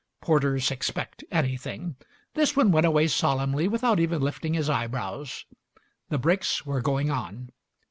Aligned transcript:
Porters 0.19 0.71
expect 0.71 1.23
anything. 1.29 1.95
This 2.33 2.55
one 2.55 2.71
went 2.71 2.87
away 2.87 3.05
solemnly 3.05 3.67
without 3.67 3.99
even 3.99 4.19
lifting 4.19 4.55
his 4.55 4.67
eyebrows. 4.67 5.45
The 6.09 6.17
brakes 6.17 6.65
were 6.65 6.81
going 6.81 7.11
on. 7.11 7.51